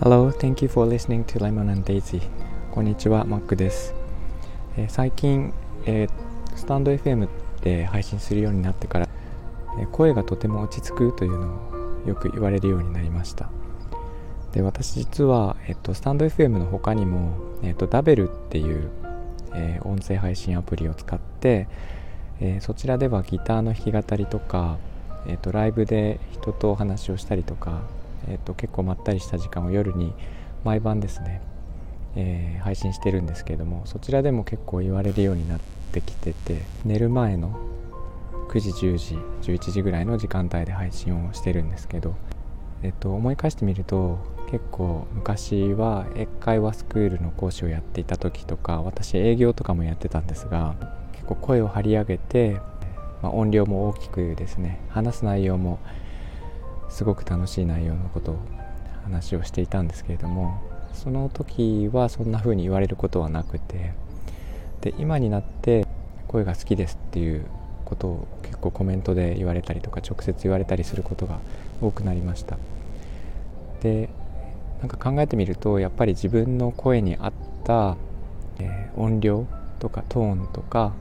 [0.00, 2.20] Hello, thank you for listening to Lemon and Daisy.
[2.70, 3.94] こんにちは、マックです。
[4.76, 5.54] えー、最近、
[5.86, 7.26] えー、スタンド FM
[7.62, 9.08] で配信するようになってから、
[9.78, 13.48] えー、声がとても落ち着くというのをよく言われるようになりました。
[14.52, 17.32] で私実は、えっと、スタンド FM の他にも、
[17.62, 18.90] えっと、ダベルっていう、
[19.54, 21.66] えー、音声配信アプリを使って、
[22.40, 24.76] えー、そちらではギターの弾き語りとか、
[25.26, 27.82] えっと、ライブで人とお話をしたりとか、
[28.28, 30.12] えっと、結構まったりした時間を夜に
[30.64, 31.40] 毎晩ですね、
[32.16, 35.60] えー、配信してるんですけれどもそちらでも結構言われるようになっ
[35.92, 37.58] てきてて寝る前の
[38.48, 39.14] 9時10時
[39.52, 42.16] 11時ぐらいの時間帯で配信をしてるんですけど、
[42.82, 44.18] えっと、思い返してみると
[44.50, 50.74] 結構昔は英会話スクールの講師をやっていた時とか私営業とかもやってたんですが
[51.12, 52.58] 結構声を張り上げて、
[53.22, 55.78] まあ、音量も大きくですね話す内容も
[56.88, 58.38] すごく楽しい内容のことを
[59.04, 60.60] 話をしていたんですけれども
[60.92, 63.92] その時はそんな風に言われることはなくて
[64.80, 65.86] で今になって
[66.26, 67.46] 声が好きですっていう
[67.84, 71.38] ことを結構コメントで言われたりとか直接言われたりすることが
[71.80, 72.56] 多くなりました。
[73.82, 74.10] で
[74.80, 77.32] なんか考えてみるとやっぱり自分の声に合っ
[77.64, 77.96] た、
[78.58, 79.46] えー、音量
[79.78, 80.92] とかトーンとか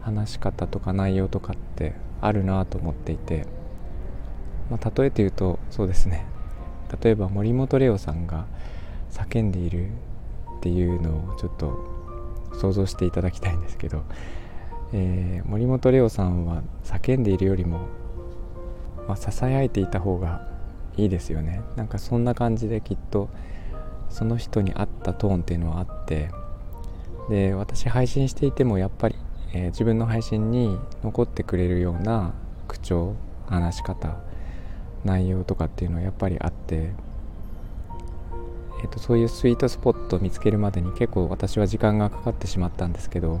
[0.00, 3.46] 話し方とか内容とかってあるなと思っていて、
[4.70, 6.26] まあ、例えて言うとそうですね。
[7.02, 8.46] 例えば森本レオさんが
[9.10, 9.88] 叫んでいる
[10.58, 11.78] っていうのをちょっと
[12.54, 14.02] 想像していただきたいんですけど、
[14.92, 17.86] えー、森本レオさんは叫んでいるよりも、
[19.06, 20.48] まあ、ささやいていた方が
[20.96, 21.62] いいですよね。
[21.76, 23.28] なんかそんな感じできっと
[24.08, 26.30] その人に合ったトーンっていうのはあって。
[27.28, 29.14] で私配信していてもやっぱり、
[29.52, 32.32] えー、自分の配信に残ってくれるような
[32.68, 33.14] 口調
[33.46, 34.16] 話し方
[35.04, 36.90] 内容とかっていうのはやっぱりあって、
[38.82, 43.40] えーと、そういうスイートスポットを見つけるまでに結構私は時間がかかってしまったんですけど、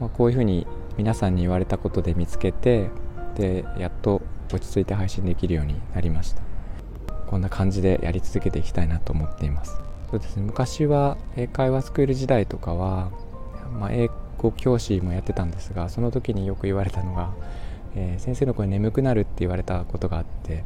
[0.00, 0.66] まあ、こういうふうに
[0.96, 2.90] 皆さんに言われたことで見つけて
[3.34, 4.22] でやっと
[4.52, 6.42] 落ち着いて配信できるようになりました。
[7.32, 9.80] こんな感じでやり続けていきたいなと思っています。
[10.10, 10.42] そうですね。
[10.42, 13.10] 昔は英会話スクール時代とかは、
[13.78, 17.32] まあ、英語教師もやってたんですがその時によく言われたのが、
[17.94, 20.64] えー、先生の声眠くなるって言われたことがあって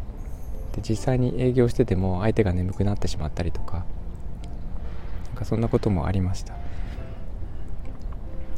[0.72, 3.84] で実際に営業してても相手が眠くなってしまったりとか
[5.28, 6.55] なんかそんなこともありました。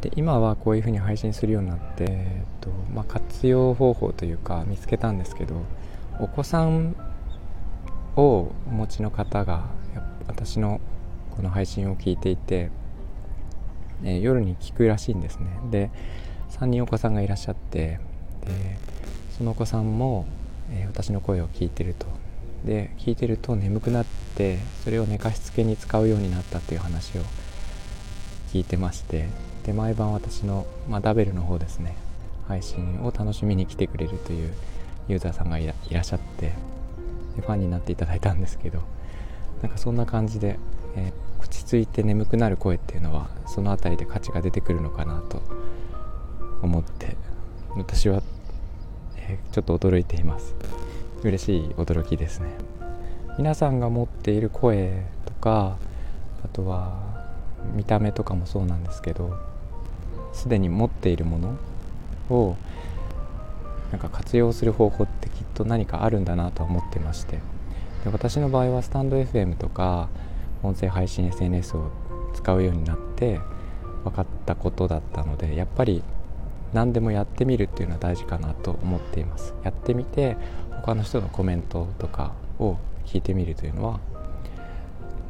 [0.00, 5.56] で今はこういうふうに配信するようになって、えっとまあ、活用方法というか見つけたんですけど
[6.20, 6.94] お子さん
[8.14, 9.64] をお持ちの方が
[10.28, 10.80] 私の
[11.36, 12.70] この配信を聞いていて、
[14.04, 15.46] えー、夜に聞くらしいんですね。
[15.70, 15.90] で
[16.50, 18.00] 3人お子さんがいらっしゃって
[18.44, 18.78] で
[19.36, 20.26] そのお子さんも、
[20.70, 22.06] えー、私の声を聞いてると。
[22.64, 27.22] で聞いてると眠くなってそれを寝かしつけに使うようになったっていう話を
[28.52, 29.28] 聞いてまして
[29.62, 31.94] で毎晩私の、まあ、ダベルの方ですね
[32.48, 34.52] 配信を楽しみに来てくれるという
[35.06, 36.52] ユーザーさんがいらっしゃって
[37.36, 38.82] でファンになっていただいたんですけど
[39.62, 40.58] なんかそんな感じで、
[40.98, 45.40] えー、落ち着いて眠くなる声っていうのはその辺りで価値が出てくるのかなと
[46.62, 47.16] 思って
[47.76, 48.22] 私は、
[49.16, 50.54] えー、ちょっと驚いています。
[51.22, 52.48] 嬉しい驚きですね。
[53.38, 55.76] 皆さんが持っている声とか
[56.44, 56.98] あとは
[57.74, 59.36] 見た目とかもそうなんですけど
[60.32, 61.56] すでに持っているもの
[62.30, 62.56] を
[63.92, 67.38] なんか活用する方法ってきっと何かあるんだなと思ってまして。
[68.04, 70.08] で私の場合はスタンド FM とか
[70.62, 71.90] 音声配信 SNS を
[72.34, 73.40] 使うようになって
[74.04, 76.02] 分かったことだったのでやっぱり
[76.72, 79.54] 何でもやってみるっていうのは大事かなと思っています。
[79.62, 80.36] やってみて
[80.70, 82.76] 他の人のコメントとかを
[83.06, 84.00] 聞いてみるというのは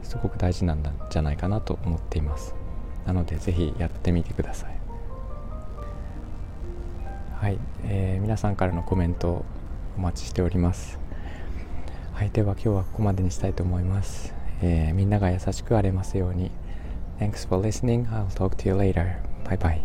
[0.03, 2.55] すごく大事なんじゃないかなと思っています。
[3.06, 4.78] なので是非やってみてください。
[7.37, 9.44] はい、えー、皆さんからのコメント
[9.97, 10.99] お待ちしております。
[12.12, 12.31] はい。
[12.31, 16.50] では今日はここまでにしたいと思います、えー、みんなが優しくあれますように
[17.19, 18.06] Thanks for listening.
[18.10, 19.19] I'll talk to you later.
[19.44, 19.81] Bye bye.